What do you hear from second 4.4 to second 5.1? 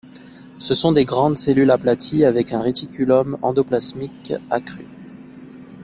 accru.